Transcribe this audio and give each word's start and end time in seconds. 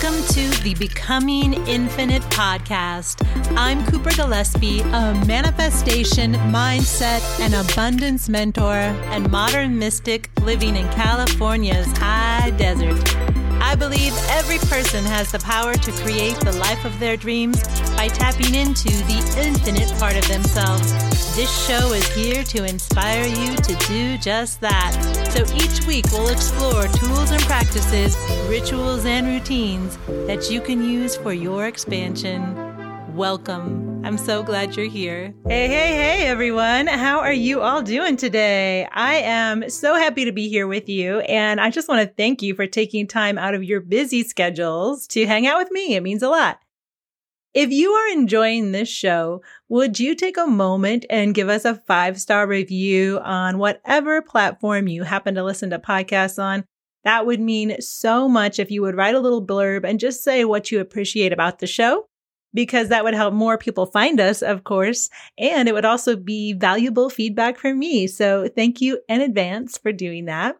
Welcome 0.00 0.22
to 0.28 0.48
the 0.62 0.76
Becoming 0.78 1.54
Infinite 1.66 2.22
podcast. 2.30 3.26
I'm 3.56 3.84
Cooper 3.86 4.10
Gillespie, 4.10 4.78
a 4.80 5.24
manifestation, 5.26 6.34
mindset, 6.34 7.20
and 7.40 7.52
abundance 7.52 8.28
mentor 8.28 8.74
and 8.74 9.28
modern 9.28 9.76
mystic 9.76 10.30
living 10.42 10.76
in 10.76 10.88
California's 10.90 11.88
high 11.98 12.50
desert. 12.50 12.96
I 13.60 13.74
believe 13.74 14.16
every 14.28 14.58
person 14.58 15.04
has 15.04 15.32
the 15.32 15.40
power 15.40 15.74
to 15.74 15.90
create 15.90 16.36
the 16.36 16.52
life 16.52 16.84
of 16.84 16.96
their 17.00 17.16
dreams 17.16 17.60
by 17.96 18.06
tapping 18.06 18.54
into 18.54 18.90
the 18.90 19.36
infinite 19.36 19.90
part 19.98 20.16
of 20.16 20.28
themselves. 20.28 20.92
This 21.34 21.66
show 21.66 21.92
is 21.92 22.06
here 22.14 22.44
to 22.44 22.64
inspire 22.64 23.26
you 23.26 23.56
to 23.56 23.74
do 23.88 24.16
just 24.18 24.60
that. 24.60 25.17
So 25.30 25.44
each 25.54 25.86
week 25.86 26.06
we'll 26.10 26.30
explore 26.30 26.88
tools 26.88 27.30
and 27.30 27.40
practices, 27.42 28.16
rituals 28.48 29.04
and 29.04 29.26
routines 29.26 29.96
that 30.26 30.50
you 30.50 30.60
can 30.60 30.82
use 30.82 31.16
for 31.16 31.32
your 31.32 31.66
expansion. 31.66 33.14
Welcome. 33.14 34.04
I'm 34.04 34.16
so 34.16 34.42
glad 34.42 34.74
you're 34.74 34.88
here. 34.88 35.34
Hey, 35.46 35.68
hey, 35.68 35.94
hey, 35.96 36.26
everyone. 36.26 36.86
How 36.86 37.18
are 37.18 37.32
you 37.32 37.60
all 37.60 37.82
doing 37.82 38.16
today? 38.16 38.88
I 38.90 39.16
am 39.16 39.68
so 39.68 39.96
happy 39.96 40.24
to 40.24 40.32
be 40.32 40.48
here 40.48 40.66
with 40.66 40.88
you. 40.88 41.20
And 41.20 41.60
I 41.60 41.70
just 41.70 41.88
want 41.88 42.08
to 42.08 42.14
thank 42.14 42.40
you 42.42 42.54
for 42.54 42.66
taking 42.66 43.06
time 43.06 43.36
out 43.38 43.54
of 43.54 43.62
your 43.62 43.80
busy 43.80 44.22
schedules 44.22 45.06
to 45.08 45.26
hang 45.26 45.46
out 45.46 45.58
with 45.58 45.70
me. 45.70 45.94
It 45.94 46.02
means 46.02 46.22
a 46.22 46.28
lot. 46.28 46.60
If 47.54 47.70
you 47.70 47.92
are 47.92 48.12
enjoying 48.12 48.72
this 48.72 48.88
show, 48.88 49.42
would 49.68 49.98
you 49.98 50.14
take 50.14 50.36
a 50.36 50.46
moment 50.46 51.06
and 51.08 51.34
give 51.34 51.48
us 51.48 51.64
a 51.64 51.74
five 51.74 52.20
star 52.20 52.46
review 52.46 53.18
on 53.22 53.58
whatever 53.58 54.22
platform 54.22 54.86
you 54.86 55.02
happen 55.02 55.34
to 55.34 55.44
listen 55.44 55.70
to 55.70 55.78
podcasts 55.78 56.42
on? 56.42 56.64
That 57.04 57.26
would 57.26 57.40
mean 57.40 57.80
so 57.80 58.28
much 58.28 58.58
if 58.58 58.70
you 58.70 58.82
would 58.82 58.96
write 58.96 59.14
a 59.14 59.20
little 59.20 59.44
blurb 59.44 59.84
and 59.84 59.98
just 59.98 60.22
say 60.22 60.44
what 60.44 60.70
you 60.70 60.80
appreciate 60.80 61.32
about 61.32 61.58
the 61.58 61.66
show 61.66 62.06
because 62.54 62.88
that 62.88 63.04
would 63.04 63.14
help 63.14 63.34
more 63.34 63.58
people 63.58 63.86
find 63.86 64.20
us, 64.20 64.42
of 64.42 64.64
course. 64.64 65.08
And 65.38 65.68
it 65.68 65.74
would 65.74 65.84
also 65.84 66.16
be 66.16 66.52
valuable 66.52 67.10
feedback 67.10 67.58
from 67.58 67.78
me. 67.78 68.06
So 68.06 68.48
thank 68.48 68.80
you 68.80 69.00
in 69.08 69.20
advance 69.20 69.78
for 69.78 69.92
doing 69.92 70.26
that. 70.26 70.56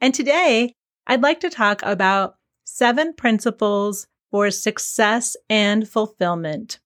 And 0.00 0.14
today 0.14 0.74
I'd 1.06 1.22
like 1.22 1.40
to 1.40 1.50
talk 1.50 1.82
about 1.82 2.36
seven 2.64 3.14
principles 3.14 4.06
for 4.30 4.50
success 4.50 5.36
and 5.48 5.88
fulfillment. 5.88 6.78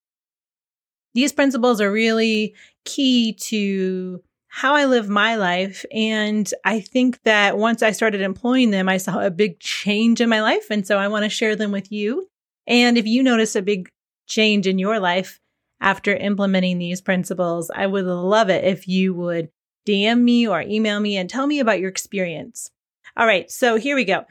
These 1.15 1.33
principles 1.33 1.81
are 1.81 1.93
really 1.93 2.55
key 2.85 3.35
to 3.35 4.23
how 4.49 4.75
I 4.75 4.85
live 4.85 5.09
my 5.09 5.35
life. 5.35 5.85
And 5.93 6.49
I 6.65 6.81
think 6.81 7.23
that 7.25 7.59
once 7.59 7.83
I 7.83 7.91
started 7.91 8.21
employing 8.21 8.71
them, 8.71 8.89
I 8.89 8.99
saw 8.99 9.21
a 9.21 9.31
big 9.31 9.59
change 9.59 10.21
in 10.21 10.29
my 10.29 10.43
life. 10.43 10.67
And 10.71 10.87
so 10.87 10.97
I 10.97 11.09
want 11.09 11.25
to 11.25 11.29
share 11.29 11.57
them 11.57 11.73
with 11.73 11.91
you. 11.91 12.29
And 12.67 12.97
if 12.97 13.07
you 13.07 13.23
notice 13.23 13.57
a 13.57 13.63
big 13.63 13.89
change 14.27 14.67
in 14.67 14.79
your 14.79 15.01
life 15.01 15.41
after 15.81 16.15
implementing 16.15 16.79
these 16.79 17.01
principles, 17.01 17.71
I 17.75 17.87
would 17.87 18.05
love 18.05 18.49
it 18.49 18.65
if 18.65 18.87
you 18.87 19.13
would 19.15 19.51
DM 19.87 20.23
me 20.23 20.47
or 20.47 20.63
email 20.63 21.01
me 21.01 21.17
and 21.17 21.29
tell 21.29 21.47
me 21.47 21.61
about 21.61 21.81
your 21.81 21.91
experience. 21.91 22.71
All 23.17 23.27
right, 23.27 23.51
so 23.51 23.77
here 23.77 23.97
we 23.97 24.05
go. 24.05 24.25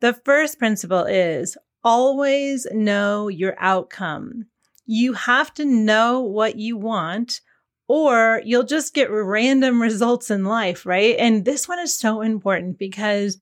The 0.00 0.12
first 0.12 0.58
principle 0.58 1.04
is 1.04 1.56
always 1.86 2.66
know 2.72 3.28
your 3.28 3.54
outcome. 3.58 4.46
You 4.86 5.12
have 5.12 5.54
to 5.54 5.64
know 5.64 6.20
what 6.20 6.56
you 6.56 6.76
want 6.76 7.40
or 7.86 8.42
you'll 8.44 8.64
just 8.64 8.92
get 8.92 9.08
random 9.08 9.80
results 9.80 10.28
in 10.28 10.44
life, 10.44 10.84
right? 10.84 11.14
And 11.16 11.44
this 11.44 11.68
one 11.68 11.78
is 11.78 11.96
so 11.96 12.22
important 12.22 12.76
because 12.76 13.40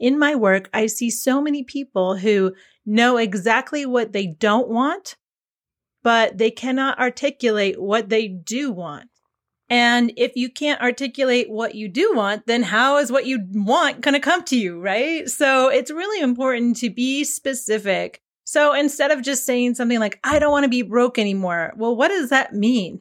in 0.00 0.18
my 0.18 0.34
work, 0.34 0.70
I 0.72 0.86
see 0.86 1.10
so 1.10 1.42
many 1.42 1.64
people 1.64 2.16
who 2.16 2.54
know 2.86 3.18
exactly 3.18 3.84
what 3.84 4.12
they 4.12 4.26
don't 4.26 4.68
want, 4.68 5.16
but 6.02 6.38
they 6.38 6.50
cannot 6.50 6.98
articulate 6.98 7.80
what 7.80 8.08
they 8.08 8.26
do 8.26 8.72
want. 8.72 9.10
And 9.72 10.12
if 10.18 10.32
you 10.36 10.50
can't 10.50 10.82
articulate 10.82 11.48
what 11.48 11.74
you 11.74 11.88
do 11.88 12.12
want, 12.14 12.46
then 12.46 12.62
how 12.62 12.98
is 12.98 13.10
what 13.10 13.24
you 13.24 13.38
want 13.52 14.02
going 14.02 14.12
to 14.12 14.20
come 14.20 14.44
to 14.44 14.56
you, 14.58 14.78
right? 14.78 15.26
So 15.26 15.70
it's 15.70 15.90
really 15.90 16.22
important 16.22 16.76
to 16.80 16.90
be 16.90 17.24
specific. 17.24 18.20
So 18.44 18.74
instead 18.74 19.10
of 19.10 19.22
just 19.22 19.46
saying 19.46 19.76
something 19.76 19.98
like, 19.98 20.20
I 20.22 20.38
don't 20.38 20.50
want 20.50 20.64
to 20.64 20.68
be 20.68 20.82
broke 20.82 21.18
anymore, 21.18 21.72
well, 21.74 21.96
what 21.96 22.08
does 22.08 22.28
that 22.28 22.52
mean? 22.52 23.00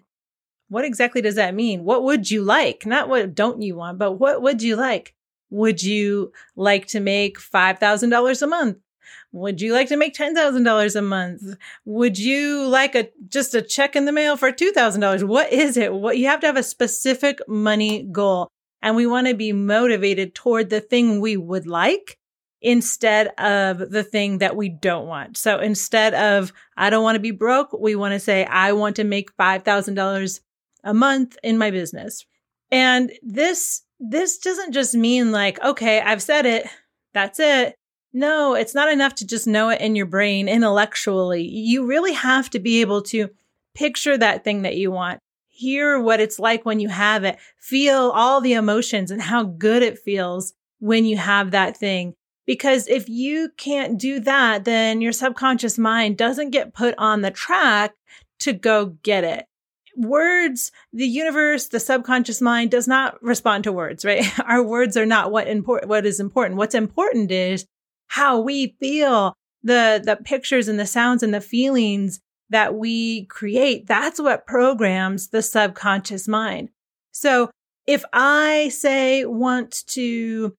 What 0.69 0.85
exactly 0.85 1.21
does 1.21 1.35
that 1.35 1.55
mean? 1.55 1.83
What 1.83 2.03
would 2.03 2.31
you 2.31 2.41
like? 2.41 2.85
Not 2.85 3.09
what 3.09 3.35
don't 3.35 3.61
you 3.61 3.75
want, 3.75 3.99
but 3.99 4.13
what 4.13 4.41
would 4.41 4.63
you 4.63 4.77
like? 4.77 5.13
Would 5.49 5.83
you 5.83 6.31
like 6.55 6.87
to 6.87 7.01
make 7.01 7.37
$5,000 7.37 8.41
a 8.41 8.47
month? 8.47 8.77
Would 9.33 9.61
you 9.61 9.73
like 9.73 9.87
to 9.87 9.97
make 9.97 10.13
$10,000 10.13 10.95
a 10.95 11.01
month? 11.01 11.41
Would 11.85 12.19
you 12.19 12.67
like 12.67 12.95
a 12.95 13.09
just 13.29 13.55
a 13.55 13.61
check 13.61 13.95
in 13.95 14.05
the 14.05 14.11
mail 14.11 14.35
for 14.35 14.51
$2,000? 14.51 15.23
What 15.23 15.51
is 15.53 15.77
it? 15.77 15.93
What 15.93 16.17
you 16.17 16.27
have 16.27 16.41
to 16.41 16.47
have 16.47 16.57
a 16.57 16.63
specific 16.63 17.39
money 17.47 18.03
goal 18.11 18.49
and 18.81 18.95
we 18.95 19.07
want 19.07 19.27
to 19.27 19.33
be 19.33 19.53
motivated 19.53 20.35
toward 20.35 20.69
the 20.69 20.81
thing 20.81 21.21
we 21.21 21.37
would 21.37 21.67
like 21.67 22.17
instead 22.61 23.27
of 23.39 23.89
the 23.89 24.03
thing 24.03 24.39
that 24.39 24.55
we 24.55 24.69
don't 24.69 25.07
want. 25.07 25.37
So 25.37 25.59
instead 25.59 26.13
of 26.13 26.51
I 26.77 26.89
don't 26.89 27.03
want 27.03 27.15
to 27.15 27.21
be 27.21 27.31
broke, 27.31 27.73
we 27.73 27.95
want 27.95 28.13
to 28.13 28.19
say 28.19 28.45
I 28.45 28.73
want 28.73 28.97
to 28.97 29.03
make 29.03 29.35
$5,000 29.37 30.39
a 30.83 30.93
month 30.93 31.37
in 31.43 31.57
my 31.57 31.71
business. 31.71 32.25
And 32.69 33.11
this 33.21 33.83
this 33.99 34.39
doesn't 34.39 34.73
just 34.73 34.95
mean 34.95 35.31
like 35.31 35.61
okay, 35.61 36.01
I've 36.01 36.21
said 36.21 36.45
it, 36.45 36.67
that's 37.13 37.39
it. 37.39 37.75
No, 38.13 38.55
it's 38.55 38.75
not 38.75 38.91
enough 38.91 39.15
to 39.15 39.27
just 39.27 39.47
know 39.47 39.69
it 39.69 39.79
in 39.79 39.95
your 39.95 40.05
brain 40.05 40.49
intellectually. 40.49 41.43
You 41.43 41.85
really 41.85 42.13
have 42.13 42.49
to 42.49 42.59
be 42.59 42.81
able 42.81 43.01
to 43.03 43.29
picture 43.73 44.17
that 44.17 44.43
thing 44.43 44.63
that 44.63 44.75
you 44.75 44.91
want, 44.91 45.19
hear 45.47 45.99
what 45.99 46.19
it's 46.19 46.39
like 46.39 46.65
when 46.65 46.79
you 46.79 46.89
have 46.89 47.23
it, 47.23 47.37
feel 47.57 48.11
all 48.13 48.41
the 48.41 48.53
emotions 48.53 49.11
and 49.11 49.21
how 49.21 49.43
good 49.43 49.81
it 49.81 49.99
feels 49.99 50.53
when 50.79 51.05
you 51.05 51.17
have 51.17 51.51
that 51.51 51.77
thing. 51.77 52.13
Because 52.45 52.87
if 52.87 53.07
you 53.07 53.49
can't 53.55 53.97
do 53.97 54.19
that, 54.21 54.65
then 54.65 54.99
your 54.99 55.13
subconscious 55.13 55.77
mind 55.77 56.17
doesn't 56.17 56.49
get 56.49 56.73
put 56.73 56.95
on 56.97 57.21
the 57.21 57.31
track 57.31 57.93
to 58.39 58.51
go 58.51 58.97
get 59.03 59.23
it. 59.23 59.45
Words, 59.95 60.71
the 60.91 61.05
universe, 61.05 61.67
the 61.67 61.79
subconscious 61.79 62.41
mind 62.41 62.71
does 62.71 62.87
not 62.87 63.21
respond 63.21 63.63
to 63.65 63.71
words, 63.71 64.03
right? 64.03 64.25
Our 64.45 64.63
words 64.63 64.97
are 64.97 65.05
not 65.05 65.31
what 65.31 65.47
important, 65.47 65.89
what 65.89 66.05
is 66.05 66.19
important. 66.19 66.57
What's 66.57 66.75
important 66.75 67.31
is 67.31 67.65
how 68.11 68.41
we 68.41 68.75
feel, 68.81 69.33
the, 69.63 70.01
the 70.03 70.17
pictures 70.17 70.67
and 70.67 70.77
the 70.77 70.85
sounds 70.85 71.23
and 71.23 71.33
the 71.33 71.39
feelings 71.39 72.19
that 72.49 72.75
we 72.75 73.25
create. 73.27 73.87
That's 73.87 74.19
what 74.19 74.45
programs 74.45 75.29
the 75.29 75.41
subconscious 75.41 76.27
mind. 76.27 76.69
So 77.13 77.49
if 77.87 78.03
I 78.11 78.67
say 78.67 79.23
want 79.23 79.83
to 79.87 80.53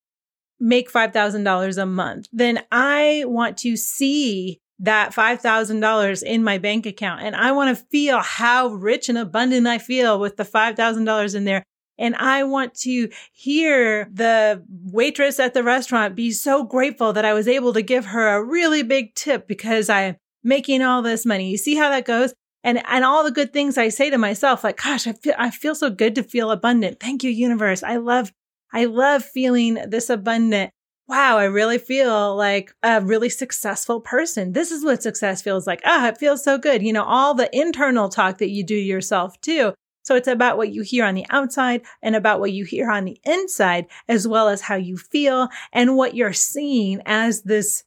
make 0.59 0.91
$5,000 0.91 1.83
a 1.83 1.87
month, 1.87 2.27
then 2.33 2.63
I 2.73 3.25
want 3.27 3.59
to 3.59 3.77
see 3.77 4.59
that 4.79 5.13
$5,000 5.13 6.23
in 6.23 6.43
my 6.43 6.57
bank 6.57 6.87
account 6.87 7.21
and 7.21 7.37
I 7.37 7.53
want 7.53 7.77
to 7.77 7.85
feel 7.85 8.21
how 8.21 8.69
rich 8.69 9.11
and 9.11 9.19
abundant 9.19 9.67
I 9.67 9.77
feel 9.77 10.19
with 10.19 10.39
the 10.39 10.45
$5,000 10.45 11.35
in 11.35 11.45
there. 11.45 11.63
And 12.03 12.17
I 12.17 12.43
want 12.43 12.75
to 12.81 13.09
hear 13.33 14.09
the 14.13 14.65
waitress 14.69 15.39
at 15.39 15.55
the 15.55 15.63
restaurant 15.63 16.17
be 16.17 16.33
so 16.33 16.65
grateful 16.65 17.13
that 17.13 17.25
I 17.25 17.33
was 17.33 17.47
able 17.47 17.73
to 17.75 17.81
give 17.81 18.07
her 18.07 18.29
a 18.29 18.43
really 18.45 18.83
big 18.83 19.15
tip 19.15 19.47
because 19.47 19.89
I'm 19.89 20.17
making 20.43 20.83
all 20.83 21.01
this 21.01 21.25
money. 21.25 21.49
You 21.49 21.57
see 21.57 21.77
how 21.77 21.91
that 21.91 22.05
goes? 22.05 22.35
And, 22.65 22.83
and 22.89 23.05
all 23.05 23.23
the 23.23 23.31
good 23.31 23.53
things 23.53 23.79
I 23.79 23.89
say 23.89 24.11
to 24.11 24.19
myself, 24.19 24.65
like, 24.65 24.83
gosh, 24.83 25.07
I 25.07 25.13
feel, 25.13 25.35
I 25.39 25.51
feel 25.51 25.77
so 25.77 25.91
good 25.91 26.17
to 26.17 26.25
feel 26.25 26.51
abundant. 26.51 26.99
Thank 26.99 27.23
you, 27.23 27.31
universe. 27.31 27.85
I 27.85 27.97
love, 27.99 28.33
I 28.73 28.87
love 28.87 29.25
feeling 29.25 29.75
this 29.87 30.11
abundant. 30.11 30.73
Wow, 31.07 31.39
I 31.39 31.45
really 31.45 31.79
feel 31.79 32.35
like 32.35 32.73
a 32.83 33.01
really 33.01 33.29
successful 33.29 34.01
person. 34.01 34.55
This 34.55 34.73
is 34.73 34.85
what 34.85 35.05
success 35.05 35.41
feels 35.41 35.69
like. 35.69 35.83
Ah, 35.85 36.09
it 36.09 36.19
feels 36.19 36.43
so 36.43 36.59
good. 36.59 36.83
You 36.83 36.93
know, 36.93 37.05
all 37.05 37.35
the 37.35 37.49
internal 37.57 38.09
talk 38.09 38.39
that 38.39 38.51
you 38.51 38.65
do 38.65 38.75
yourself 38.75 39.41
too. 39.41 39.75
So 40.03 40.17
it's 40.17 40.29
about 40.29 40.57
what 40.57 40.73
you 40.73 40.83
hear 40.83 41.05
on 41.05 41.15
the 41.15 41.27
outside 41.31 41.83
and 42.03 42.17
about 42.17 42.41
what 42.41 42.53
you 42.53 42.65
hear 42.65 42.91
on 42.91 43.05
the 43.05 43.21
inside, 43.25 43.87
as 44.09 44.27
well 44.27 44.49
as 44.49 44.63
how 44.63 44.77
you 44.77 44.97
feel 44.97 45.49
and 45.73 45.97
what 45.97 46.15
you're 46.15 46.33
seeing 46.33 47.01
as 47.07 47.43
this 47.43 47.85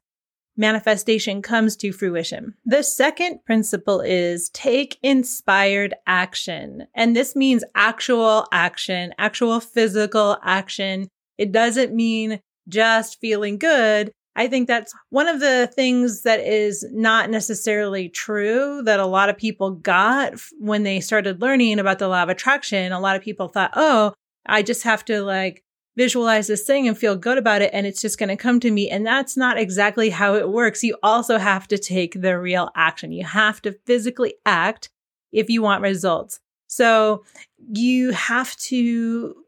manifestation 0.58 1.42
comes 1.42 1.76
to 1.76 1.92
fruition. 1.92 2.56
The 2.66 2.84
second 2.84 3.44
principle 3.46 4.02
is 4.02 4.50
take 4.50 4.98
inspired 5.04 5.94
action. 6.08 6.88
And 6.96 7.16
this 7.16 7.36
means 7.36 7.64
actual 7.76 8.48
action, 8.52 9.14
actual 9.18 9.60
physical 9.60 10.38
action. 10.44 11.10
It 11.38 11.52
doesn't 11.52 11.94
mean 11.94 12.40
just 12.68 13.20
feeling 13.20 13.58
good. 13.58 14.12
I 14.36 14.48
think 14.48 14.68
that's 14.68 14.94
one 15.10 15.28
of 15.28 15.40
the 15.40 15.72
things 15.74 16.24
that 16.24 16.42
is 16.42 16.86
not 16.92 17.30
necessarily 17.30 18.10
true 18.10 18.82
that 18.84 19.00
a 19.00 19.06
lot 19.06 19.30
of 19.30 19.38
people 19.38 19.72
got 19.72 20.34
when 20.60 20.84
they 20.84 21.00
started 21.00 21.42
learning 21.42 21.80
about 21.80 22.00
the 22.00 22.10
law 22.10 22.24
of 22.24 22.30
attraction. 22.30 22.92
A 22.92 23.00
lot 23.00 23.16
of 23.16 23.22
people 23.22 23.48
thought, 23.48 23.72
oh, 23.76 24.14
I 24.46 24.62
just 24.62 24.84
have 24.84 25.06
to 25.06 25.22
like 25.22 25.64
visualize 25.96 26.48
this 26.48 26.66
thing 26.66 26.88
and 26.88 26.98
feel 26.98 27.16
good 27.16 27.38
about 27.38 27.62
it 27.62 27.70
and 27.74 27.88
it's 27.88 28.02
just 28.02 28.20
going 28.20 28.30
to 28.30 28.36
come 28.36 28.60
to 28.60 28.72
me. 28.72 28.90
And 28.90 29.06
that's 29.06 29.38
not 29.38 29.58
exactly 29.58 30.10
how 30.10 30.36
it 30.36 30.50
works. 30.50 30.84
You 30.84 30.98
also 31.02 31.38
have 31.38 31.68
to 31.70 31.78
take 31.78 32.22
the 32.22 32.38
real 32.38 32.70
action. 32.76 33.14
You 33.14 33.24
have 33.24 33.62
to 33.62 33.78
physically 33.86 34.36
act 34.46 34.90
if 35.32 35.50
you 35.50 35.62
want 35.62 35.82
results. 35.82 36.40
So 36.68 37.24
you 37.72 38.12
have 38.12 38.56
to 38.58 39.45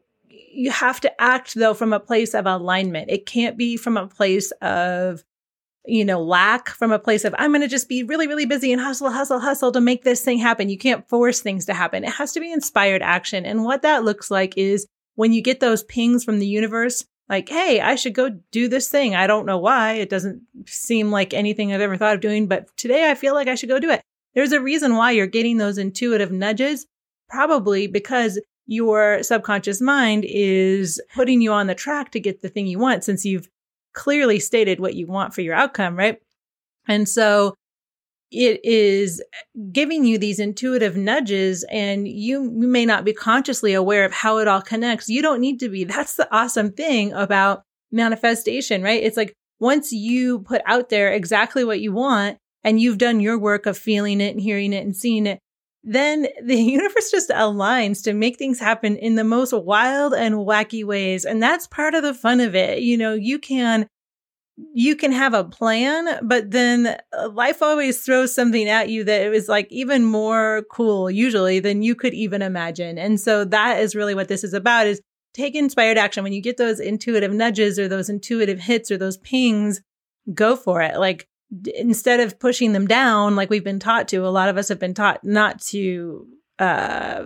you 0.50 0.70
have 0.70 1.00
to 1.00 1.20
act 1.20 1.54
though 1.54 1.74
from 1.74 1.92
a 1.92 2.00
place 2.00 2.34
of 2.34 2.46
alignment. 2.46 3.10
It 3.10 3.26
can't 3.26 3.56
be 3.56 3.76
from 3.76 3.96
a 3.96 4.06
place 4.06 4.50
of 4.62 5.24
you 5.88 6.04
know, 6.04 6.22
lack 6.22 6.68
from 6.68 6.92
a 6.92 6.98
place 6.98 7.24
of, 7.24 7.34
I'm 7.38 7.50
going 7.50 7.62
to 7.62 7.68
just 7.68 7.88
be 7.88 8.02
really, 8.02 8.28
really 8.28 8.44
busy 8.44 8.72
and 8.72 8.80
hustle, 8.80 9.10
hustle, 9.10 9.40
hustle 9.40 9.72
to 9.72 9.80
make 9.80 10.04
this 10.04 10.20
thing 10.20 10.38
happen. 10.38 10.68
You 10.68 10.76
can't 10.76 11.08
force 11.08 11.40
things 11.40 11.64
to 11.64 11.74
happen. 11.74 12.04
It 12.04 12.10
has 12.10 12.32
to 12.32 12.40
be 12.40 12.52
inspired 12.52 13.00
action. 13.00 13.46
And 13.46 13.64
what 13.64 13.82
that 13.82 14.04
looks 14.04 14.30
like 14.30 14.58
is 14.58 14.86
when 15.14 15.32
you 15.32 15.40
get 15.40 15.60
those 15.60 15.82
pings 15.84 16.24
from 16.24 16.40
the 16.40 16.46
universe, 16.46 17.06
like, 17.30 17.48
Hey, 17.48 17.80
I 17.80 17.94
should 17.94 18.12
go 18.12 18.28
do 18.52 18.68
this 18.68 18.90
thing. 18.90 19.14
I 19.14 19.26
don't 19.26 19.46
know 19.46 19.58
why. 19.58 19.94
It 19.94 20.10
doesn't 20.10 20.42
seem 20.66 21.10
like 21.10 21.32
anything 21.32 21.72
I've 21.72 21.80
ever 21.80 21.96
thought 21.96 22.14
of 22.14 22.20
doing, 22.20 22.48
but 22.48 22.68
today 22.76 23.10
I 23.10 23.14
feel 23.14 23.32
like 23.32 23.48
I 23.48 23.54
should 23.54 23.70
go 23.70 23.80
do 23.80 23.90
it. 23.90 24.02
There's 24.34 24.52
a 24.52 24.60
reason 24.60 24.94
why 24.94 25.12
you're 25.12 25.26
getting 25.26 25.56
those 25.56 25.78
intuitive 25.78 26.30
nudges, 26.30 26.86
probably 27.30 27.86
because 27.86 28.38
your 28.68 29.22
subconscious 29.22 29.80
mind 29.80 30.26
is 30.28 31.00
putting 31.14 31.40
you 31.40 31.52
on 31.52 31.66
the 31.66 31.74
track 31.74 32.12
to 32.12 32.20
get 32.20 32.42
the 32.42 32.50
thing 32.50 32.66
you 32.66 32.78
want 32.78 33.02
since 33.02 33.24
you've 33.24 33.48
clearly 33.94 34.38
stated 34.38 34.78
what 34.78 34.94
you 34.94 35.06
want 35.06 35.34
for 35.34 35.40
your 35.40 35.54
outcome, 35.54 35.96
right? 35.96 36.18
And 36.86 37.08
so 37.08 37.54
it 38.30 38.60
is 38.62 39.22
giving 39.72 40.04
you 40.04 40.18
these 40.18 40.38
intuitive 40.38 40.96
nudges 40.96 41.64
and 41.70 42.06
you, 42.06 42.42
may 42.42 42.84
not 42.84 43.06
be 43.06 43.14
consciously 43.14 43.72
aware 43.72 44.04
of 44.04 44.12
how 44.12 44.36
it 44.36 44.46
all 44.46 44.60
connects. 44.60 45.08
You 45.08 45.22
don't 45.22 45.40
need 45.40 45.60
to 45.60 45.70
be. 45.70 45.84
That's 45.84 46.16
the 46.16 46.28
awesome 46.30 46.72
thing 46.72 47.14
about 47.14 47.62
manifestation, 47.90 48.82
right? 48.82 49.02
It's 49.02 49.16
like 49.16 49.32
once 49.60 49.92
you 49.92 50.40
put 50.40 50.60
out 50.66 50.90
there 50.90 51.10
exactly 51.10 51.64
what 51.64 51.80
you 51.80 51.92
want 51.92 52.36
and 52.62 52.78
you've 52.78 52.98
done 52.98 53.20
your 53.20 53.38
work 53.38 53.64
of 53.64 53.78
feeling 53.78 54.20
it 54.20 54.32
and 54.32 54.40
hearing 54.42 54.74
it 54.74 54.84
and 54.84 54.94
seeing 54.94 55.26
it, 55.26 55.38
then 55.88 56.28
the 56.42 56.56
universe 56.56 57.10
just 57.10 57.30
aligns 57.30 58.02
to 58.04 58.12
make 58.12 58.36
things 58.36 58.60
happen 58.60 58.96
in 58.96 59.14
the 59.14 59.24
most 59.24 59.52
wild 59.52 60.12
and 60.12 60.36
wacky 60.36 60.84
ways. 60.84 61.24
And 61.24 61.42
that's 61.42 61.66
part 61.66 61.94
of 61.94 62.02
the 62.02 62.14
fun 62.14 62.40
of 62.40 62.54
it. 62.54 62.80
You 62.80 62.96
know, 62.96 63.14
you 63.14 63.38
can 63.38 63.88
you 64.74 64.96
can 64.96 65.12
have 65.12 65.34
a 65.34 65.44
plan, 65.44 66.18
but 66.26 66.50
then 66.50 66.98
uh, 67.16 67.28
life 67.28 67.62
always 67.62 68.00
throws 68.00 68.34
something 68.34 68.68
at 68.68 68.88
you 68.88 69.04
that 69.04 69.32
is 69.32 69.48
like 69.48 69.68
even 69.70 70.04
more 70.04 70.64
cool 70.70 71.08
usually 71.08 71.60
than 71.60 71.80
you 71.80 71.94
could 71.94 72.12
even 72.12 72.42
imagine. 72.42 72.98
And 72.98 73.20
so 73.20 73.44
that 73.44 73.78
is 73.78 73.94
really 73.94 74.16
what 74.16 74.26
this 74.26 74.42
is 74.42 74.54
about 74.54 74.88
is 74.88 75.00
take 75.32 75.54
inspired 75.54 75.96
action. 75.96 76.24
When 76.24 76.32
you 76.32 76.42
get 76.42 76.56
those 76.56 76.80
intuitive 76.80 77.32
nudges 77.32 77.78
or 77.78 77.86
those 77.86 78.10
intuitive 78.10 78.58
hits 78.58 78.90
or 78.90 78.98
those 78.98 79.18
pings, 79.18 79.80
go 80.34 80.56
for 80.56 80.82
it. 80.82 80.98
Like 80.98 81.28
instead 81.74 82.20
of 82.20 82.38
pushing 82.38 82.72
them 82.72 82.86
down 82.86 83.36
like 83.36 83.50
we've 83.50 83.64
been 83.64 83.78
taught 83.78 84.08
to 84.08 84.18
a 84.18 84.28
lot 84.28 84.48
of 84.48 84.56
us 84.56 84.68
have 84.68 84.78
been 84.78 84.94
taught 84.94 85.24
not 85.24 85.60
to 85.60 86.26
uh, 86.58 87.24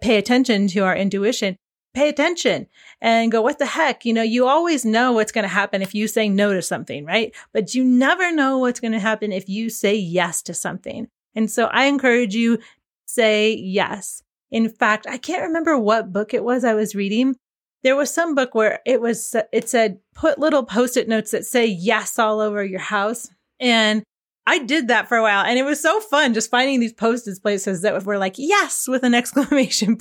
pay 0.00 0.16
attention 0.16 0.68
to 0.68 0.80
our 0.80 0.96
intuition. 0.96 1.56
Pay 1.92 2.08
attention 2.08 2.68
and 3.00 3.32
go 3.32 3.42
what 3.42 3.58
the 3.58 3.66
heck? 3.66 4.04
You 4.04 4.12
know 4.12 4.22
you 4.22 4.46
always 4.46 4.84
know 4.84 5.12
what's 5.12 5.32
going 5.32 5.42
to 5.42 5.48
happen 5.48 5.82
if 5.82 5.92
you 5.92 6.06
say 6.06 6.28
no 6.28 6.52
to 6.52 6.62
something 6.62 7.04
right? 7.04 7.34
But 7.52 7.74
you 7.74 7.82
never 7.82 8.30
know 8.30 8.58
what's 8.58 8.78
going 8.78 8.92
to 8.92 9.00
happen 9.00 9.32
if 9.32 9.48
you 9.48 9.70
say 9.70 9.96
yes 9.96 10.42
to 10.42 10.54
something. 10.54 11.08
And 11.34 11.50
so 11.50 11.66
i 11.66 11.86
encourage 11.86 12.34
you 12.34 12.58
say 13.06 13.54
yes. 13.54 14.22
In 14.52 14.68
fact 14.68 15.06
i 15.08 15.18
can't 15.18 15.42
remember 15.42 15.76
what 15.76 16.12
book 16.12 16.32
it 16.32 16.44
was 16.44 16.64
i 16.64 16.74
was 16.74 16.94
reading 16.94 17.36
there 17.82 17.96
was 17.96 18.12
some 18.12 18.34
book 18.34 18.54
where 18.54 18.80
it 18.86 19.00
was 19.00 19.34
it 19.52 19.68
said 19.68 19.98
put 20.14 20.38
little 20.38 20.64
post-it 20.64 21.08
notes 21.08 21.30
that 21.30 21.46
say 21.46 21.66
yes 21.66 22.18
all 22.18 22.40
over 22.40 22.64
your 22.64 22.80
house 22.80 23.28
and 23.58 24.02
I 24.46 24.58
did 24.58 24.88
that 24.88 25.08
for 25.08 25.16
a 25.16 25.22
while 25.22 25.44
and 25.44 25.58
it 25.58 25.64
was 25.64 25.80
so 25.80 26.00
fun 26.00 26.34
just 26.34 26.50
finding 26.50 26.80
these 26.80 26.92
post-it 26.92 27.40
places 27.42 27.82
that 27.82 28.04
were 28.04 28.18
like 28.18 28.34
yes 28.36 28.88
with 28.88 29.02
an 29.02 29.14
exclamation 29.20 29.96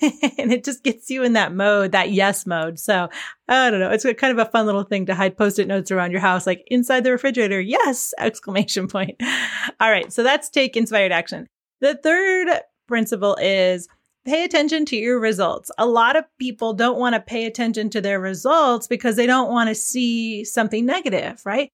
and 0.00 0.52
it 0.52 0.64
just 0.64 0.82
gets 0.82 1.08
you 1.10 1.22
in 1.22 1.34
that 1.34 1.54
mode, 1.54 1.92
that 1.92 2.10
yes 2.10 2.46
mode. 2.46 2.78
So 2.78 3.08
I 3.48 3.70
don't 3.70 3.80
know. 3.80 3.90
It's 3.90 4.04
kind 4.18 4.38
of 4.38 4.46
a 4.46 4.50
fun 4.50 4.66
little 4.66 4.82
thing 4.82 5.06
to 5.06 5.14
hide 5.14 5.36
post-it 5.36 5.68
notes 5.68 5.90
around 5.90 6.10
your 6.10 6.20
house, 6.20 6.46
like 6.46 6.64
inside 6.66 7.04
the 7.04 7.12
refrigerator. 7.12 7.60
Yes! 7.60 8.12
Exclamation 8.18 8.88
point. 8.88 9.20
All 9.80 9.90
right. 9.90 10.12
So 10.12 10.22
that's 10.22 10.50
take 10.50 10.76
inspired 10.76 11.12
action. 11.12 11.46
The 11.80 11.94
third 11.94 12.48
principle 12.86 13.36
is 13.40 13.88
pay 14.24 14.44
attention 14.44 14.84
to 14.86 14.96
your 14.96 15.20
results. 15.20 15.70
A 15.78 15.86
lot 15.86 16.16
of 16.16 16.24
people 16.38 16.72
don't 16.72 16.98
want 16.98 17.14
to 17.14 17.20
pay 17.20 17.46
attention 17.46 17.90
to 17.90 18.00
their 18.00 18.20
results 18.20 18.86
because 18.86 19.16
they 19.16 19.26
don't 19.26 19.50
want 19.50 19.68
to 19.68 19.74
see 19.74 20.44
something 20.44 20.86
negative, 20.86 21.42
right? 21.44 21.70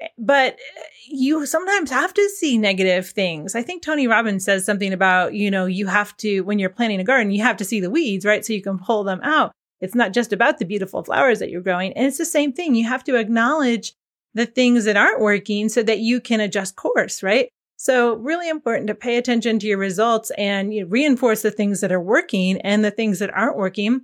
Eh, 0.00 0.08
but 0.18 0.54
eh, 0.54 0.82
you 1.08 1.46
sometimes 1.46 1.90
have 1.90 2.12
to 2.14 2.28
see 2.30 2.58
negative 2.58 3.08
things. 3.08 3.54
I 3.54 3.62
think 3.62 3.82
Tony 3.82 4.06
Robbins 4.06 4.44
says 4.44 4.64
something 4.64 4.92
about, 4.92 5.34
you 5.34 5.50
know, 5.50 5.66
you 5.66 5.86
have 5.86 6.16
to, 6.18 6.40
when 6.42 6.58
you're 6.58 6.70
planting 6.70 7.00
a 7.00 7.04
garden, 7.04 7.30
you 7.30 7.42
have 7.42 7.56
to 7.58 7.64
see 7.64 7.80
the 7.80 7.90
weeds, 7.90 8.24
right? 8.24 8.44
So 8.44 8.52
you 8.52 8.62
can 8.62 8.78
pull 8.78 9.04
them 9.04 9.20
out. 9.22 9.52
It's 9.80 9.94
not 9.94 10.12
just 10.12 10.32
about 10.32 10.58
the 10.58 10.64
beautiful 10.64 11.04
flowers 11.04 11.38
that 11.38 11.50
you're 11.50 11.60
growing. 11.60 11.92
And 11.92 12.06
it's 12.06 12.18
the 12.18 12.24
same 12.24 12.52
thing. 12.52 12.74
You 12.74 12.88
have 12.88 13.04
to 13.04 13.16
acknowledge 13.16 13.92
the 14.34 14.46
things 14.46 14.84
that 14.84 14.96
aren't 14.96 15.20
working 15.20 15.68
so 15.68 15.82
that 15.82 15.98
you 15.98 16.20
can 16.20 16.40
adjust 16.40 16.76
course, 16.76 17.22
right? 17.22 17.48
So 17.76 18.14
really 18.14 18.48
important 18.48 18.86
to 18.88 18.94
pay 18.94 19.16
attention 19.16 19.58
to 19.58 19.66
your 19.66 19.78
results 19.78 20.30
and 20.38 20.72
you 20.72 20.86
reinforce 20.86 21.42
the 21.42 21.50
things 21.50 21.80
that 21.80 21.92
are 21.92 22.00
working 22.00 22.60
and 22.62 22.84
the 22.84 22.90
things 22.90 23.18
that 23.18 23.34
aren't 23.34 23.56
working, 23.56 24.02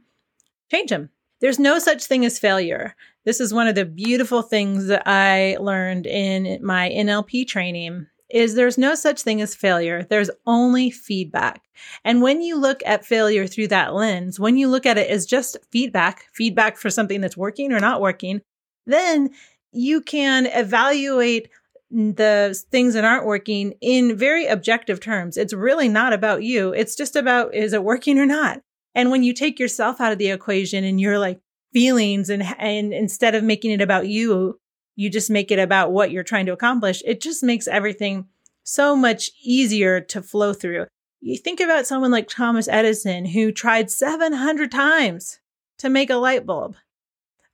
change 0.71 0.91
them. 0.91 1.11
There's 1.41 1.59
no 1.59 1.79
such 1.79 2.05
thing 2.05 2.25
as 2.25 2.39
failure. 2.39 2.95
This 3.25 3.41
is 3.41 3.53
one 3.53 3.67
of 3.67 3.75
the 3.75 3.85
beautiful 3.85 4.43
things 4.43 4.87
that 4.87 5.03
I 5.07 5.57
learned 5.59 6.07
in 6.07 6.65
my 6.65 6.91
NLP 6.91 7.49
training 7.49 8.07
is 8.31 8.55
there's 8.55 8.79
no 8.79 8.95
such 8.95 9.23
thing 9.23 9.41
as 9.43 9.55
failure. 9.55 10.05
There's 10.09 10.31
only 10.47 10.91
feedback. 10.91 11.63
And 12.05 12.23
when 12.23 12.41
you 12.41 12.59
look 12.59 12.83
at 12.87 13.05
failure 13.05 13.47
through 13.47 13.69
that 13.69 13.95
lens, 13.95 14.41
when 14.41 14.57
you 14.57 14.69
look 14.69 14.87
at 14.87 14.99
it 14.99 15.11
as 15.11 15.27
just 15.27 15.57
feedback, 15.71 16.27
feedback 16.33 16.79
for 16.79 16.91
something 16.91 17.21
that's 17.21 17.37
working 17.37 17.73
or 17.73 17.81
not 17.81 18.01
working, 18.01 18.41
then 18.87 19.31
you 19.73 20.01
can 20.01 20.47
evaluate 20.47 21.49
the 21.93 22.59
things 22.71 22.95
that 22.95 23.05
aren't 23.05 23.27
working 23.27 23.75
in 23.81 24.17
very 24.17 24.47
objective 24.47 24.99
terms. 24.99 25.37
It's 25.37 25.53
really 25.53 25.89
not 25.89 26.13
about 26.13 26.43
you. 26.43 26.73
It's 26.73 26.97
just 26.97 27.17
about 27.17 27.55
is 27.55 27.73
it 27.73 27.85
working 27.85 28.19
or 28.19 28.27
not? 28.27 28.63
And 28.95 29.11
when 29.11 29.23
you 29.23 29.35
take 29.35 29.59
yourself 29.59 30.01
out 30.01 30.13
of 30.13 30.19
the 30.19 30.31
equation 30.31 30.85
and 30.85 31.01
you're 31.01 31.19
like 31.19 31.41
feelings 31.73 32.31
and, 32.31 32.43
and 32.59 32.93
instead 32.93 33.35
of 33.35 33.45
making 33.45 33.71
it 33.71 33.81
about 33.81 34.09
you, 34.09 34.59
you 34.97 35.11
just 35.11 35.31
make 35.31 35.51
it 35.51 35.59
about 35.59 35.93
what 35.93 36.11
you're 36.11 36.23
trying 36.23 36.47
to 36.47 36.53
accomplish. 36.53 37.03
It 37.07 37.21
just 37.21 37.43
makes 37.43 37.69
everything 37.69 38.27
so 38.63 38.95
much 38.97 39.31
easier 39.43 40.01
to 40.01 40.23
flow 40.23 40.53
through. 40.53 40.87
You 41.21 41.37
think 41.39 41.61
about 41.61 41.87
someone 41.87 42.11
like 42.11 42.29
Thomas 42.29 42.69
Edison 42.69 43.27
who 43.27 43.53
tried 43.53 43.91
700 43.91 44.71
times 44.71 45.41
to 45.79 45.89
make 45.89 46.11
a 46.11 46.17
light 46.17 46.47
bulb. 46.47 46.77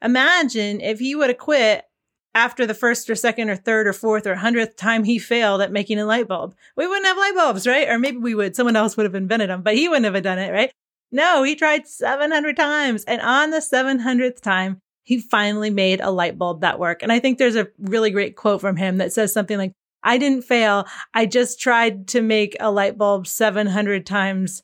Imagine 0.03 0.81
if 0.81 1.01
he 1.01 1.15
would 1.15 1.29
have 1.29 1.39
quit 1.39 1.85
after 2.35 2.67
the 2.67 2.75
first 2.75 3.09
or 3.11 3.15
second 3.15 3.51
or 3.51 3.57
third 3.57 3.87
or 3.87 3.93
fourth 3.93 4.27
or 4.27 4.35
hundredth 4.37 4.77
time 4.77 5.05
he 5.05 5.19
failed 5.19 5.61
at 5.61 5.73
making 5.73 5.99
a 5.99 6.05
light 6.05 6.29
bulb. 6.29 6.55
We 6.77 6.87
wouldn't 6.87 7.07
have 7.07 7.17
light 7.17 7.35
bulbs, 7.35 7.67
right? 7.67 7.89
Or 7.89 7.99
maybe 7.99 8.19
we 8.19 8.35
would. 8.35 8.55
Someone 8.55 8.77
else 8.77 8.97
would 8.97 9.07
have 9.07 9.15
invented 9.15 9.51
them, 9.51 9.63
but 9.63 9.75
he 9.75 9.89
wouldn't 9.89 10.13
have 10.13 10.23
done 10.23 10.39
it, 10.39 10.53
right? 10.53 10.71
No, 11.11 11.43
he 11.43 11.57
tried 11.57 11.87
700 11.89 12.57
times. 12.57 13.05
And 13.05 13.21
on 13.21 13.51
the 13.51 13.59
700th 13.59 14.41
time, 14.41 14.81
he 15.03 15.19
finally 15.19 15.71
made 15.71 16.01
a 16.01 16.11
light 16.11 16.37
bulb 16.37 16.61
that 16.61 16.79
worked. 16.79 17.03
And 17.03 17.11
I 17.11 17.19
think 17.19 17.39
there's 17.39 17.57
a 17.57 17.69
really 17.79 18.11
great 18.11 18.37
quote 18.37 18.61
from 18.61 18.77
him 18.77 18.99
that 18.99 19.13
says 19.13 19.33
something 19.33 19.57
like, 19.57 19.73
I 20.03 20.19
didn't 20.19 20.45
fail. 20.45 20.87
I 21.15 21.27
just 21.27 21.61
tried 21.61 22.09
to 22.09 22.21
make 22.21 22.57
a 22.61 22.71
light 22.71 22.99
bulb 22.99 23.27
700 23.27 24.07
times 24.07 24.63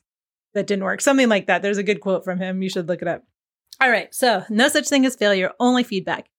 that 0.53 0.67
didn't 0.67 0.85
work. 0.85 1.01
Something 1.01 1.29
like 1.29 1.47
that. 1.47 1.61
There's 1.61 1.79
a 1.79 1.83
good 1.83 1.99
quote 1.99 2.23
from 2.23 2.39
him. 2.39 2.61
You 2.61 2.69
should 2.69 2.87
look 2.87 3.01
it 3.01 3.07
up. 3.07 3.23
All 3.81 3.89
right. 3.89 4.13
So 4.13 4.43
no 4.49 4.69
such 4.69 4.87
thing 4.87 5.05
as 5.05 5.15
failure, 5.15 5.51
only 5.59 5.83
feedback. 5.83 6.29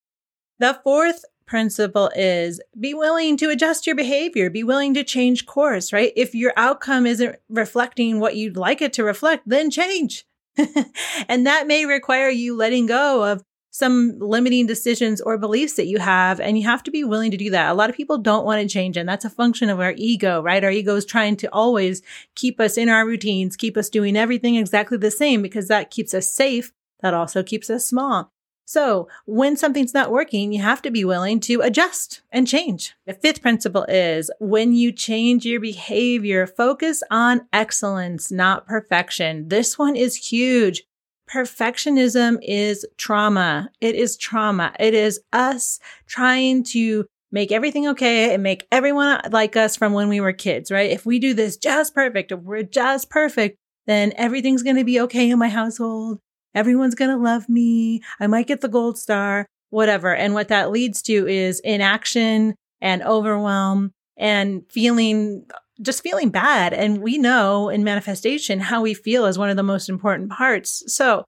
The 0.59 0.81
fourth 0.83 1.25
principle 1.47 2.11
is 2.17 2.61
be 2.79 2.93
willing 2.93 3.37
to 3.37 3.51
adjust 3.51 3.87
your 3.87 3.97
behavior, 3.97 4.51
be 4.51 4.65
willing 4.65 4.95
to 4.95 5.05
change 5.05 5.47
course, 5.47 5.93
right? 5.93 6.13
If 6.17 6.35
your 6.35 6.53
outcome 6.57 7.07
isn't 7.07 7.37
reflecting 7.49 8.19
what 8.21 8.37
you'd 8.37 8.57
like 8.57 8.83
it 8.83 8.93
to 8.95 9.05
reflect, 9.05 9.45
then 9.47 9.71
change. 9.71 10.27
and 11.29 11.47
that 11.47 11.67
may 11.67 11.87
require 11.87 12.29
you 12.29 12.57
letting 12.57 12.87
go 12.87 13.25
of 13.25 13.43
some 13.71 14.19
limiting 14.19 14.67
decisions 14.67 15.21
or 15.21 15.37
beliefs 15.37 15.75
that 15.75 15.87
you 15.87 15.99
have. 15.99 16.41
And 16.41 16.57
you 16.57 16.65
have 16.65 16.83
to 16.85 16.91
be 16.91 17.05
willing 17.05 17.31
to 17.31 17.37
do 17.37 17.51
that. 17.51 17.71
A 17.71 17.75
lot 17.75 17.91
of 17.91 17.97
people 17.97 18.17
don't 18.17 18.47
want 18.47 18.63
to 18.63 18.73
change. 18.73 18.97
And 18.97 19.07
that's 19.07 19.27
a 19.27 19.31
function 19.31 19.69
of 19.69 19.81
our 19.81 19.93
ego, 19.99 20.41
right? 20.41 20.65
Our 20.65 20.71
ego 20.71 20.97
is 20.97 21.05
trying 21.05 21.37
to 21.37 21.53
always 21.53 22.01
keep 22.35 22.59
us 22.59 22.79
in 22.79 22.89
our 22.89 23.07
routines, 23.07 23.55
keep 23.55 23.77
us 23.77 23.91
doing 23.91 24.17
everything 24.17 24.57
exactly 24.57 24.97
the 24.97 25.11
same 25.11 25.43
because 25.43 25.69
that 25.69 25.91
keeps 25.91 26.15
us 26.15 26.33
safe. 26.33 26.73
That 27.01 27.13
also 27.13 27.43
keeps 27.43 27.69
us 27.69 27.85
small. 27.85 28.33
So 28.69 29.09
when 29.27 29.57
something's 29.57 29.95
not 29.95 30.11
working, 30.11 30.53
you 30.53 30.61
have 30.61 30.83
to 30.83 30.91
be 30.91 31.05
willing 31.05 31.39
to 31.41 31.61
adjust 31.61 32.23
and 32.33 32.49
change. 32.49 32.97
The 33.07 33.15
fifth 33.15 33.41
principle 33.41 33.85
is 33.85 34.29
when 34.41 34.75
you 34.75 34.91
change 34.91 35.47
your 35.47 35.61
behavior, 35.61 36.49
focus 36.49 37.01
on 37.09 37.47
excellence, 37.53 38.33
not 38.33 38.67
perfection. 38.67 39.49
This 39.49 39.79
one 39.79 39.95
is 39.95 40.17
huge. 40.17 40.83
perfectionism 41.31 42.39
is 42.43 42.87
trauma. 42.97 43.71
It 43.81 43.95
is 43.95 44.17
trauma. 44.17 44.73
It 44.79 44.95
is 44.95 45.21
us 45.33 45.81
trying 46.07 46.65
to 46.65 47.07
make 47.33 47.51
everything 47.51 47.89
okay 47.89 48.33
and 48.33 48.43
make 48.43 48.67
everyone 48.71 49.21
like 49.31 49.57
us 49.57 49.77
from 49.77 49.93
when 49.93 50.09
we 50.09 50.21
were 50.21 50.33
kids, 50.33 50.71
right? 50.71 50.91
If 50.91 51.05
we 51.05 51.19
do 51.19 51.35
this 51.35 51.57
just 51.57 51.95
perfect, 51.95 52.33
if 52.33 52.41
we're 52.41 52.63
just 52.63 53.11
perfect, 53.11 53.59
then 53.87 54.13
everything's 54.17 54.63
going 54.63 54.77
to 54.77 54.85
be 54.85 55.01
okay 55.01 55.31
in 55.31 55.39
my 55.39 55.49
household. 55.49 56.21
Everyone's 56.57 56.97
going 56.97 57.11
to 57.11 57.23
love 57.23 57.49
me. 57.49 58.03
I 58.19 58.27
might 58.27 58.49
get 58.49 58.63
the 58.63 58.69
gold 58.69 58.99
star, 58.99 59.47
whatever. 59.71 60.15
And 60.15 60.35
what 60.35 60.49
that 60.49 60.73
leads 60.73 61.03
to 61.03 61.29
is 61.29 61.61
inaction 61.61 62.55
and 62.81 63.03
overwhelm 63.03 63.93
and 64.17 64.63
feeling 64.71 65.47
just 65.83 66.03
feeling 66.03 66.31
bad. 66.31 66.73
And 66.73 67.03
we 67.03 67.19
know 67.19 67.69
in 67.69 67.85
manifestation 67.85 68.61
how 68.61 68.81
we 68.81 68.95
feel 68.95 69.27
is 69.27 69.39
one 69.39 69.51
of 69.51 69.57
the 69.57 69.63
most 69.63 69.91
important 69.91 70.31
parts. 70.31 70.83
So 70.87 71.25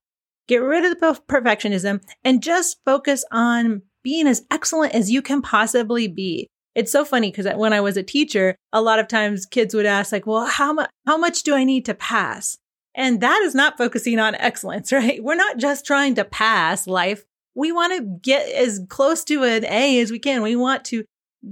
get 0.47 0.63
rid 0.63 0.85
of 0.85 0.99
the 0.99 1.21
perfectionism 1.29 2.03
and 2.25 2.43
just 2.43 2.79
focus 2.87 3.25
on 3.31 3.83
being 4.03 4.27
as 4.27 4.43
excellent 4.51 4.95
as 4.95 5.11
you 5.11 5.21
can 5.21 5.43
possibly 5.43 6.09
be. 6.09 6.49
It's 6.75 6.93
so 6.93 7.05
funny 7.05 7.31
because 7.31 7.47
when 7.57 7.73
I 7.73 7.81
was 7.81 7.97
a 7.97 8.03
teacher, 8.03 8.57
a 8.73 8.81
lot 8.81 8.99
of 8.99 9.09
times 9.09 9.45
kids 9.45 9.75
would 9.75 9.85
ask 9.85 10.13
like, 10.13 10.27
well, 10.27 10.47
how 10.47 10.73
much, 10.73 10.89
how 11.07 11.19
much 11.19 11.43
do 11.43 11.55
I 11.55 11.65
need 11.65 11.85
to 11.87 11.95
pass? 11.95 12.57
And 12.99 13.21
that 13.21 13.41
is 13.45 13.55
not 13.55 13.79
focusing 13.79 14.19
on 14.19 14.35
excellence, 14.35 14.93
right? 14.93 15.23
We're 15.23 15.37
not 15.37 15.57
just 15.57 15.87
trying 15.87 16.17
to 16.17 16.25
pass 16.25 16.87
life. 16.87 17.25
We 17.55 17.73
want 17.73 17.97
to 17.97 18.19
get 18.21 18.47
as 18.51 18.81
close 18.89 19.25
to 19.25 19.45
an 19.45 19.65
A 19.65 20.01
as 20.01 20.11
we 20.11 20.19
can. 20.19 20.43
We 20.43 20.57
want 20.57 20.85
to 20.87 21.05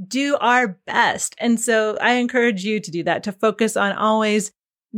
do 0.07 0.37
our 0.41 0.79
best. 0.87 1.37
And 1.39 1.61
so 1.61 1.97
I 2.01 2.15
encourage 2.15 2.65
you 2.65 2.81
to 2.81 2.91
do 2.91 3.05
that, 3.05 3.23
to 3.25 3.33
focus 3.33 3.77
on 3.77 3.93
always 3.93 4.51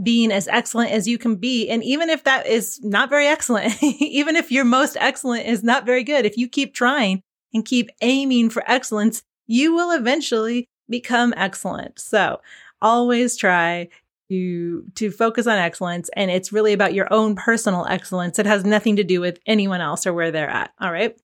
being 0.02 0.32
as 0.32 0.48
excellent 0.48 0.90
as 0.90 1.06
you 1.06 1.18
can 1.18 1.36
be. 1.36 1.68
And 1.68 1.84
even 1.84 2.08
if 2.08 2.24
that 2.24 2.46
is 2.46 2.80
not 2.82 3.10
very 3.10 3.26
excellent, 3.26 3.82
even 3.82 4.34
if 4.34 4.50
your 4.50 4.64
most 4.64 4.96
excellent 5.00 5.46
is 5.46 5.62
not 5.62 5.86
very 5.86 6.02
good, 6.02 6.24
if 6.24 6.36
you 6.36 6.48
keep 6.48 6.74
trying 6.74 7.20
and 7.52 7.64
keep 7.64 7.90
aiming 8.00 8.50
for 8.50 8.62
excellence, 8.66 9.22
you 9.46 9.74
will 9.74 9.90
eventually 9.90 10.66
become 10.88 11.34
excellent. 11.36 11.98
So 11.98 12.40
always 12.80 13.36
try 13.36 13.88
to, 14.30 14.84
to 14.94 15.10
focus 15.10 15.46
on 15.46 15.58
excellence. 15.58 16.10
And 16.14 16.30
it's 16.30 16.52
really 16.52 16.72
about 16.72 16.94
your 16.94 17.12
own 17.12 17.34
personal 17.34 17.86
excellence. 17.86 18.38
It 18.38 18.46
has 18.46 18.64
nothing 18.64 18.96
to 18.96 19.04
do 19.04 19.20
with 19.20 19.38
anyone 19.46 19.80
else 19.80 20.06
or 20.06 20.12
where 20.12 20.30
they're 20.30 20.50
at. 20.50 20.72
All 20.80 20.92
right. 20.92 21.16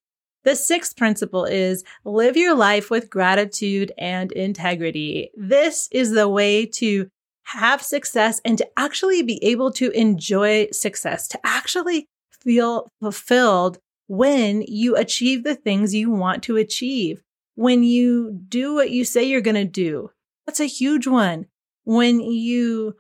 The 0.45 0.55
sixth 0.55 0.97
principle 0.97 1.47
is 1.47 1.85
live 2.05 2.37
your 2.37 2.55
life 2.55 2.91
with 2.91 3.09
gratitude 3.09 3.93
and 3.97 4.31
integrity. 4.33 5.31
This 5.35 5.89
is 5.91 6.11
the 6.11 6.29
way 6.29 6.67
to 6.67 7.09
have 7.45 7.83
success 7.83 8.41
and 8.45 8.59
to 8.59 8.69
actually 8.77 9.23
be 9.23 9.43
able 9.43 9.71
to 9.73 9.91
enjoy 9.91 10.69
success, 10.71 11.29
to 11.29 11.41
actually 11.45 12.09
feel 12.43 12.89
fulfilled 13.01 13.79
when 14.07 14.63
you 14.63 14.97
achieve 14.97 15.45
the 15.45 15.55
things 15.55 15.95
you 15.95 16.11
want 16.11 16.43
to 16.43 16.57
achieve, 16.57 17.23
when 17.55 17.83
you 17.83 18.39
do 18.49 18.75
what 18.75 18.91
you 18.91 19.05
say 19.05 19.25
you're 19.25 19.41
going 19.41 19.55
to 19.55 19.65
do. 19.65 20.11
That's 20.47 20.61
a 20.61 20.67
huge 20.67 21.07
one. 21.07 21.47
When 21.85 22.21
you 22.21 22.97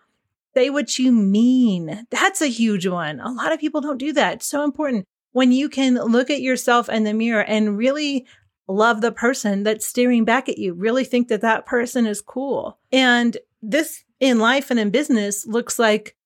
say 0.55 0.71
what 0.71 0.99
you 0.99 1.11
mean, 1.12 2.07
that's 2.11 2.41
a 2.41 2.47
huge 2.47 2.87
one. 2.87 3.21
A 3.21 3.31
lot 3.31 3.53
of 3.53 3.61
people 3.61 3.81
don't 3.81 3.99
do 3.99 4.12
that. 4.12 4.35
It's 4.35 4.47
so 4.47 4.62
important 4.62 5.07
when 5.33 5.50
you 5.50 5.69
can 5.69 5.95
look 5.95 6.31
at 6.31 6.43
yourself 6.43 6.88
in 6.88 7.05
the 7.05 7.12
mirror 7.12 7.43
and 7.43 7.76
really 7.76 8.25
love 8.69 9.00
the 9.00 9.12
person 9.12 9.62
that's 9.64 9.87
staring 9.87 10.25
back 10.25 10.49
at 10.49 10.59
you, 10.59 10.73
really 10.73 11.05
think 11.05 11.29
that 11.29 11.41
that 11.41 11.67
person 11.67 12.07
is 12.07 12.21
cool. 12.21 12.79
And 12.93 13.37
this 13.61 14.05
in 14.21 14.38
life 14.38 14.71
and 14.71 14.79
in 14.79 14.91
business 14.91 15.47
looks 15.47 15.79
like 15.79 16.17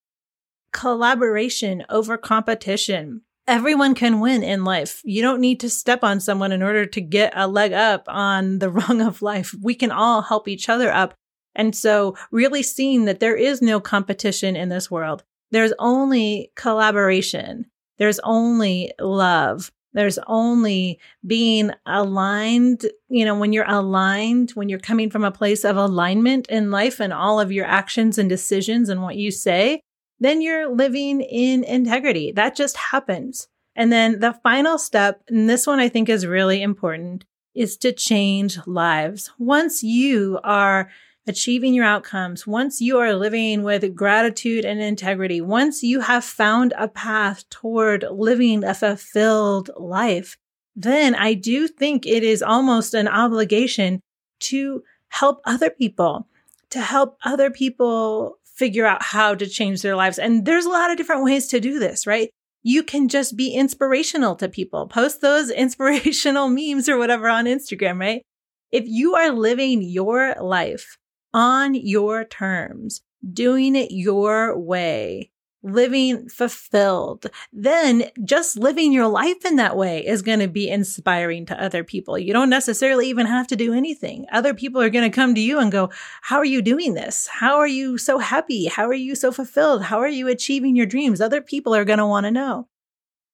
collaboration 0.72 1.84
over 1.88 2.16
competition. 2.16 3.22
Everyone 3.46 3.94
can 3.94 4.20
win 4.20 4.42
in 4.42 4.64
life. 4.64 5.00
You 5.04 5.22
don't 5.22 5.40
need 5.40 5.60
to 5.60 5.70
step 5.70 6.04
on 6.04 6.20
someone 6.20 6.52
in 6.52 6.62
order 6.62 6.84
to 6.84 7.00
get 7.00 7.32
a 7.34 7.48
leg 7.48 7.72
up 7.72 8.04
on 8.08 8.58
the 8.58 8.70
rung 8.70 9.00
of 9.00 9.22
life. 9.22 9.54
We 9.60 9.74
can 9.74 9.90
all 9.90 10.22
help 10.22 10.48
each 10.48 10.68
other 10.68 10.92
up. 10.92 11.14
And 11.54 11.74
so 11.74 12.16
really 12.30 12.62
seeing 12.62 13.04
that 13.06 13.20
there 13.20 13.36
is 13.36 13.60
no 13.60 13.80
competition 13.80 14.56
in 14.56 14.68
this 14.68 14.90
world. 14.90 15.24
There's 15.50 15.72
only 15.78 16.52
collaboration. 16.56 17.66
There's 17.98 18.20
only 18.20 18.92
love. 19.00 19.72
There's 19.94 20.18
only 20.26 21.00
being 21.26 21.72
aligned. 21.86 22.86
You 23.08 23.24
know, 23.24 23.38
when 23.38 23.52
you're 23.52 23.68
aligned, 23.68 24.50
when 24.50 24.68
you're 24.68 24.78
coming 24.78 25.10
from 25.10 25.24
a 25.24 25.32
place 25.32 25.64
of 25.64 25.76
alignment 25.76 26.46
in 26.48 26.70
life 26.70 27.00
and 27.00 27.12
all 27.12 27.40
of 27.40 27.50
your 27.50 27.64
actions 27.64 28.18
and 28.18 28.28
decisions 28.28 28.88
and 28.88 29.02
what 29.02 29.16
you 29.16 29.30
say, 29.30 29.80
then 30.20 30.42
you're 30.42 30.72
living 30.72 31.20
in 31.20 31.64
integrity. 31.64 32.32
That 32.32 32.54
just 32.54 32.76
happens. 32.76 33.48
And 33.74 33.90
then 33.92 34.20
the 34.20 34.34
final 34.42 34.76
step, 34.76 35.22
and 35.28 35.48
this 35.48 35.66
one 35.66 35.78
I 35.78 35.88
think 35.88 36.08
is 36.08 36.26
really 36.26 36.62
important, 36.62 37.24
is 37.54 37.76
to 37.78 37.92
change 37.92 38.58
lives. 38.66 39.30
Once 39.38 39.82
you 39.82 40.38
are 40.44 40.90
achieving 41.28 41.74
your 41.74 41.84
outcomes, 41.84 42.46
once 42.46 42.80
you 42.80 42.98
are 42.98 43.14
living 43.14 43.62
with 43.62 43.94
gratitude 43.94 44.64
and 44.64 44.80
integrity, 44.80 45.40
once 45.40 45.82
you 45.82 46.00
have 46.00 46.24
found 46.24 46.72
a 46.76 46.88
path 46.88 47.48
toward 47.50 48.04
living 48.10 48.64
a 48.64 48.74
fulfilled 48.74 49.70
life, 49.76 50.36
then 50.74 51.14
I 51.14 51.34
do 51.34 51.68
think 51.68 52.06
it 52.06 52.22
is 52.22 52.42
almost 52.42 52.94
an 52.94 53.08
obligation 53.08 54.00
to 54.40 54.82
help 55.08 55.40
other 55.44 55.70
people, 55.70 56.26
to 56.70 56.80
help 56.80 57.18
other 57.24 57.50
people 57.50 58.38
figure 58.44 58.86
out 58.86 59.02
how 59.02 59.34
to 59.34 59.46
change 59.46 59.82
their 59.82 59.96
lives. 59.96 60.18
And 60.18 60.44
there's 60.44 60.64
a 60.64 60.70
lot 60.70 60.90
of 60.90 60.96
different 60.96 61.24
ways 61.24 61.46
to 61.48 61.60
do 61.60 61.78
this, 61.78 62.06
right? 62.06 62.30
You 62.62 62.82
can 62.82 63.08
just 63.08 63.36
be 63.36 63.54
inspirational 63.54 64.34
to 64.36 64.48
people, 64.48 64.88
post 64.88 65.20
those 65.20 65.50
inspirational 65.64 66.48
memes 66.48 66.88
or 66.88 66.98
whatever 66.98 67.28
on 67.28 67.44
Instagram, 67.44 68.00
right? 68.00 68.22
If 68.70 68.84
you 68.86 69.14
are 69.14 69.30
living 69.30 69.82
your 69.82 70.34
life 70.40 70.98
on 71.38 71.72
your 71.72 72.24
terms, 72.24 73.00
doing 73.32 73.76
it 73.76 73.92
your 73.92 74.58
way, 74.58 75.30
living 75.62 76.28
fulfilled, 76.28 77.26
then 77.52 78.10
just 78.24 78.58
living 78.58 78.92
your 78.92 79.06
life 79.06 79.44
in 79.44 79.54
that 79.54 79.76
way 79.76 80.04
is 80.04 80.22
going 80.22 80.40
to 80.40 80.48
be 80.48 80.68
inspiring 80.68 81.46
to 81.46 81.62
other 81.62 81.84
people. 81.84 82.18
You 82.18 82.32
don't 82.32 82.50
necessarily 82.50 83.08
even 83.08 83.26
have 83.26 83.46
to 83.46 83.56
do 83.56 83.72
anything. 83.72 84.26
Other 84.32 84.52
people 84.52 84.82
are 84.82 84.90
going 84.90 85.08
to 85.08 85.14
come 85.14 85.32
to 85.36 85.40
you 85.40 85.60
and 85.60 85.70
go, 85.70 85.90
How 86.22 86.38
are 86.38 86.44
you 86.44 86.60
doing 86.60 86.94
this? 86.94 87.28
How 87.28 87.58
are 87.58 87.68
you 87.68 87.98
so 87.98 88.18
happy? 88.18 88.66
How 88.66 88.86
are 88.86 88.92
you 88.92 89.14
so 89.14 89.30
fulfilled? 89.30 89.84
How 89.84 90.00
are 90.00 90.08
you 90.08 90.26
achieving 90.26 90.74
your 90.74 90.86
dreams? 90.86 91.20
Other 91.20 91.40
people 91.40 91.72
are 91.72 91.84
going 91.84 92.00
to 92.00 92.06
want 92.06 92.24
to 92.24 92.32
know. 92.32 92.66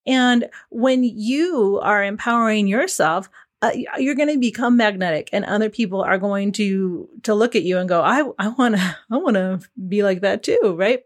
And 0.05 0.49
when 0.69 1.03
you 1.03 1.79
are 1.81 2.03
empowering 2.03 2.67
yourself, 2.67 3.29
uh, 3.61 3.71
you're 3.97 4.15
going 4.15 4.29
to 4.29 4.37
become 4.37 4.77
magnetic 4.77 5.29
and 5.31 5.45
other 5.45 5.69
people 5.69 6.01
are 6.01 6.17
going 6.17 6.51
to 6.51 7.09
to 7.23 7.33
look 7.33 7.55
at 7.55 7.63
you 7.63 7.77
and 7.77 7.89
go 7.89 8.01
i 8.01 8.23
i 8.37 8.47
want 8.49 8.75
to 8.75 8.81
i 9.11 9.17
want 9.17 9.35
to 9.35 9.59
be 9.87 10.03
like 10.03 10.21
that 10.21 10.43
too 10.43 10.75
right? 10.77 11.01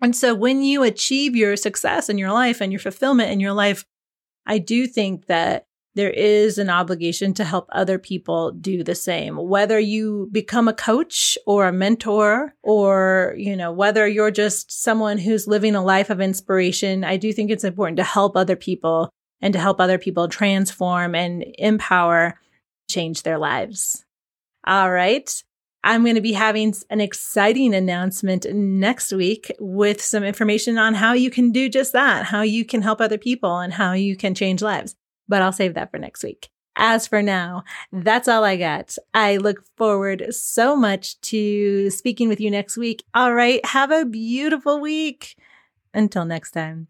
And 0.00 0.14
so 0.14 0.32
when 0.32 0.62
you 0.62 0.84
achieve 0.84 1.34
your 1.34 1.56
success 1.56 2.08
in 2.08 2.18
your 2.18 2.30
life 2.30 2.60
and 2.60 2.70
your 2.70 2.78
fulfillment 2.78 3.30
in 3.30 3.40
your 3.40 3.52
life 3.52 3.84
i 4.46 4.58
do 4.58 4.86
think 4.86 5.26
that 5.26 5.68
there 5.98 6.10
is 6.10 6.58
an 6.58 6.70
obligation 6.70 7.34
to 7.34 7.42
help 7.42 7.68
other 7.72 7.98
people 7.98 8.52
do 8.52 8.84
the 8.84 8.94
same. 8.94 9.36
Whether 9.36 9.80
you 9.80 10.28
become 10.30 10.68
a 10.68 10.72
coach 10.72 11.36
or 11.44 11.66
a 11.66 11.72
mentor 11.72 12.54
or 12.62 13.34
you 13.36 13.56
know 13.56 13.72
whether 13.72 14.06
you're 14.06 14.30
just 14.30 14.70
someone 14.70 15.18
who's 15.18 15.48
living 15.48 15.74
a 15.74 15.82
life 15.82 16.08
of 16.08 16.20
inspiration 16.20 17.02
i 17.02 17.16
do 17.16 17.32
think 17.32 17.50
it's 17.50 17.64
important 17.64 17.96
to 17.96 18.04
help 18.04 18.36
other 18.36 18.54
people 18.54 19.10
and 19.40 19.52
to 19.52 19.60
help 19.60 19.80
other 19.80 19.98
people 19.98 20.28
transform 20.28 21.14
and 21.14 21.44
empower, 21.58 22.38
change 22.90 23.22
their 23.22 23.38
lives. 23.38 24.04
All 24.66 24.90
right. 24.90 25.42
I'm 25.84 26.02
going 26.02 26.16
to 26.16 26.20
be 26.20 26.32
having 26.32 26.74
an 26.90 27.00
exciting 27.00 27.74
announcement 27.74 28.46
next 28.52 29.12
week 29.12 29.52
with 29.60 30.02
some 30.02 30.24
information 30.24 30.76
on 30.76 30.94
how 30.94 31.12
you 31.12 31.30
can 31.30 31.52
do 31.52 31.68
just 31.68 31.92
that, 31.92 32.26
how 32.26 32.42
you 32.42 32.64
can 32.64 32.82
help 32.82 33.00
other 33.00 33.18
people 33.18 33.58
and 33.58 33.72
how 33.72 33.92
you 33.92 34.16
can 34.16 34.34
change 34.34 34.60
lives. 34.60 34.96
But 35.28 35.42
I'll 35.42 35.52
save 35.52 35.74
that 35.74 35.90
for 35.90 35.98
next 35.98 36.24
week. 36.24 36.48
As 36.74 37.06
for 37.06 37.22
now, 37.22 37.64
that's 37.92 38.28
all 38.28 38.44
I 38.44 38.56
got. 38.56 38.96
I 39.12 39.36
look 39.36 39.64
forward 39.76 40.26
so 40.30 40.76
much 40.76 41.20
to 41.22 41.90
speaking 41.90 42.28
with 42.28 42.40
you 42.40 42.50
next 42.50 42.76
week. 42.76 43.04
All 43.14 43.34
right. 43.34 43.64
Have 43.66 43.90
a 43.90 44.04
beautiful 44.04 44.80
week. 44.80 45.36
Until 45.94 46.24
next 46.24 46.52
time. 46.52 46.86